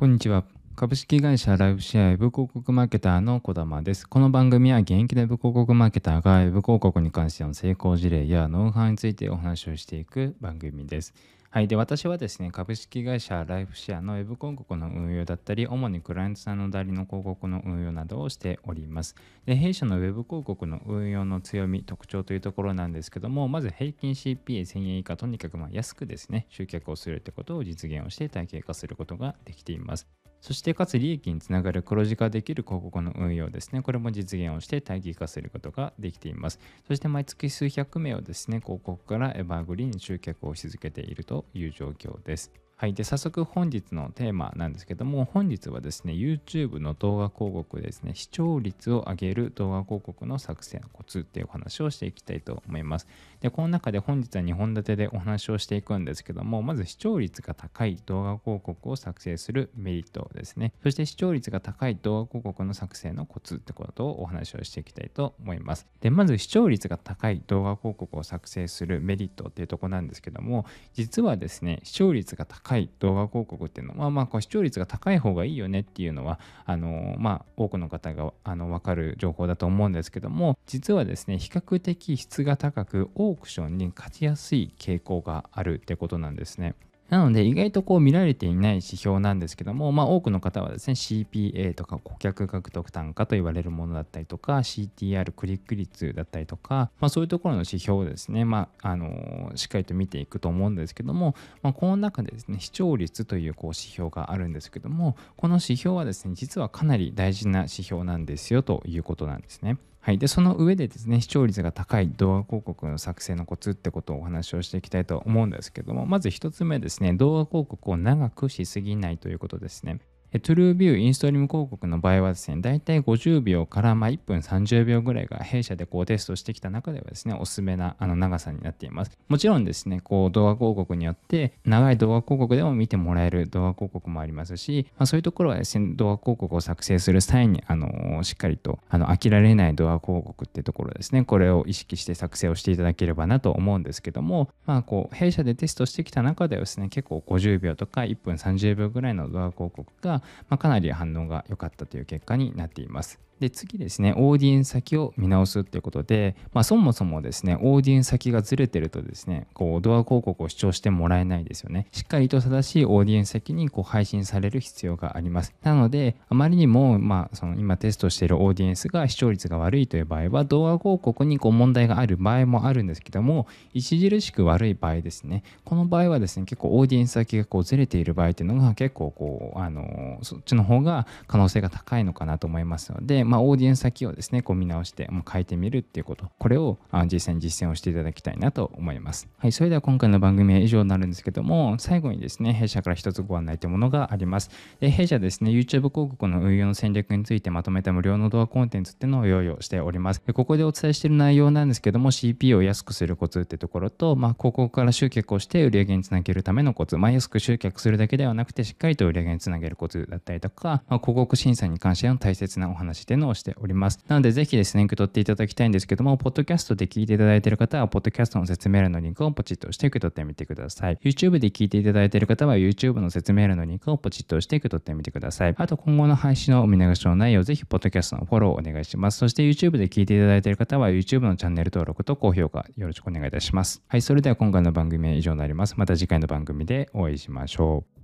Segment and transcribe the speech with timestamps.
[0.00, 0.44] こんにちは。
[0.76, 4.08] 株式会社ライブシェアウェブ広告マーケターの小玉です。
[4.08, 11.12] この番組は現役のウェブ広告マーケターがウェブ広告に関しての成功事例やノウハウについてお話をしていく番組です。
[11.52, 11.68] はい。
[11.68, 19.16] で、私はですね、株式会社ライフシェアのウェブ広告の運用だったり、主にクライアントさんの代理の広告の運用などをしております。
[19.46, 30.19] で、弊社のウェブ広告の運用の強み、特徴というところなんですけども、まず平均 CPA1000 円以下、とにかくま安くですね、集客をするってことを実現をして体系化することができています。
[30.40, 33.82] そしてかつ利益につながる黒字化できる広告の運用ですね。
[33.82, 36.58] これも実現をして待機化することができています。
[36.88, 42.50] そして毎月数百名をですね、広告からエバーグリーンに集客をし続けているという状況です。
[42.80, 42.94] はい。
[42.94, 53.06] で、早速本日のテーマなんですけども、本日はですね、YouTube の動画広告ですね、視聴率を上げる動画広告の作成のコツっていうお話をしていきたいと思います。
[53.42, 60.72] で、この中で本日は2本立てでお話をしていくんですけども、まず視聴率が高い動画広告を作成するメリットですね。
[60.82, 65.86] そして視聴率が高い動画広告の作成のコツってことをお話をしていきたいと思います。
[66.00, 86.76] で、まず視聴率が高い動画広告を作成するメリットっていうとこなんですけども、実はですね、視聴率が高い高い動画広告っていうのは、まあ、まあ視聴率が高い方がいいよねっていうのは、あのまあ、多くの方があの分かる情報だと思うんですけども、実はですね、比較的質が高くオークションに勝ちやすい傾向があるってことなんですね。
[87.10, 109.78] なので意外とこう見られていない指標なんですけども、まあ、多くの方はですね CPA とか顧客獲得単価と言われるものだったりとか CTR クリック率だったりとか、まあ、そういうところの指標をですね、まあ、あのしっかりと見ていくと思うんですけども、まあ、この中でですね視聴率というこう指標があるんですけどもこの指標はですね実はかなり大事な指標なんですよということなんですね。
[110.02, 110.18] はい。
[110.18, 120.00] で、その上でですね、視聴率が高い動画広告の作成のコツってことをお話をしていきたいと思うんですけども、まず1つ目ですね、動画広告を長くしすぎないということですね。
[120.32, 129.18] TrueView インストリーム広告の場合はですね、だいたい50秒からま1分30秒ぐらいが弊社でこうテストしてきた中ではですね、おすすめなあの長さになっています。
[129.28, 153.29] もちろんですね、こう動画広告によって長い動画広告でも見てもらえる動画広告もありますし、まあ、そういうところはですね、動画広告を作成する際にあのしっかりとあの飽きられない動画広告っていうところですね、これを意識して作成をしていただければなと思うんですけども、まあこう弊社でテストしてきた中ではですね、結構50秒とか1分30秒ぐらいの動画広告が、まあ、かなり反応が良かったという結果になっています。
[153.40, 161.86] で、次ですね、オーディエンス先を見直すということで、まあ、そもそもですね、オーディエンス先がずれてるとですね、こう、ドア広告を視聴してもらえないですよね。
[161.90, 165.54] しっかりと正しいオーディエンス先にこう配信される必要があります。
[165.62, 186.78] なので、あまりにも、まあ、その今テストしているオーディエンスが視聴率が悪いという場合は、動画広告にこう問題がある場合もあるんですけども、著しく悪い場合ですね、この場合はですね、結構オーディエンス先がこうずれている場合っていうのが結構こう、あの、そっちの方が可能性が高いのかなと思いますので、まあ、オーディエンス先をですね、こう見直して、もう変えてみるっていうこと、これを
[187.10, 189.28] 実際に実践をしていただきたいなと思います。
[189.38, 194.50] はい、それでは今回の番組は以上になるんですけども、最後にですね、弊社から一つご案内というものがあります。
[194.80, 200.22] で弊社ですね、YouTube 広告の運用の戦略についてまとめた無料の動画コンテンツっていうのを用意をしております。
[200.26, 213.98] でここでお伝えしている内容なんですけども、CP を安くするコツってところと、まあ、広告から集客をして売上につなげるためのコツ、まあ、安く集客するだけではなくて、しっかりと売上につなげるコツだったりとか、まあ、広告審査に関しての大切なお話っていうのをしております。
[214.08, 220.98] なので、ぜひですね、リンク取っていただきたいんですけども、ポッドキャストで聞いていただいている方は、ポッドキャストの説明欄のリンクをポチッと押して受け取ってみてください。
[221.04, 225.54] YouTube で聞いていただいている方は、YouTube の説明欄のリンクをポチッと押して受け取ってみてください。
[225.56, 229.18] あと、今後の配信のお見逃しのないよう、ぜひ、ポッドキャストのフォローをお願いします。
[229.18, 233.82] そして、YouTube で聞いていただいている方は、YouTube のチャンネル登録と高評価よろしくお願いいたします。
[233.88, 235.74] はい、それでは今回の番組は以上になります。
[235.76, 237.99] また次回の番組でお会いしましょう。